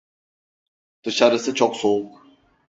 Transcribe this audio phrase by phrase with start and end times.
[1.03, 2.27] Dışarısı çok soğuk.